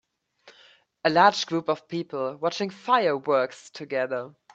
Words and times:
A 1.05 1.11
large 1.11 1.45
group 1.45 1.69
of 1.69 1.87
people 1.87 2.35
watching 2.37 2.71
fire 2.71 3.15
works 3.15 3.69
together. 3.69 4.33